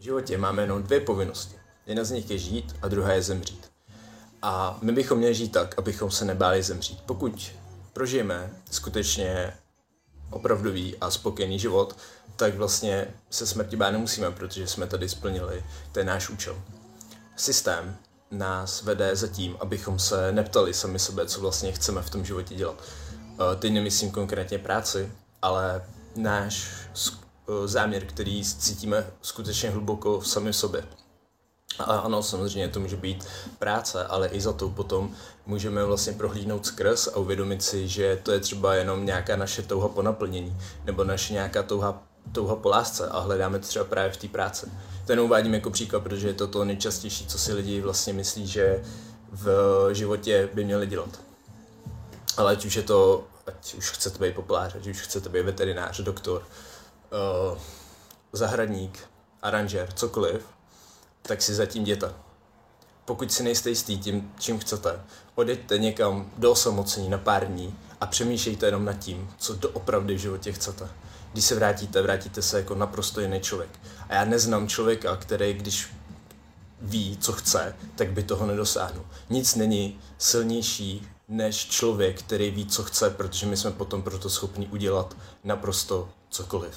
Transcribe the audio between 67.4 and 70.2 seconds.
dní a přemýšlejte jenom nad tím, co doopravdy v